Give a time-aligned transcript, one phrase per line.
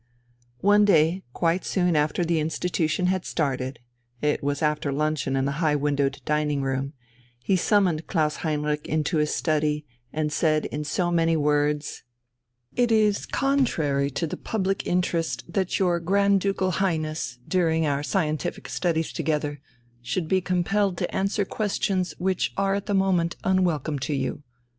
[0.61, 3.77] One day, quite soon after the institution had started
[4.19, 6.93] it was after luncheon in the high windowed dining room
[7.37, 12.01] he summoned Klaus Heinrich into his study, and said in so many words:
[12.75, 18.69] "It is contrary to the public interest that your Grand Ducal Highness, during our scientific
[18.69, 19.61] studies together,
[20.01, 24.41] should be compelled to answer questions which are at the moment unwelcome to you.